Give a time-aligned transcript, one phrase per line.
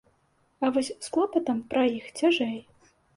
[0.63, 2.57] А вось з клопатам пра іх цяжэй.